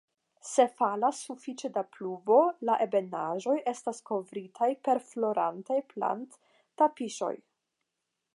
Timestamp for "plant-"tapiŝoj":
5.93-7.33